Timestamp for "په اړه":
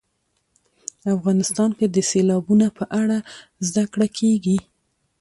2.77-3.17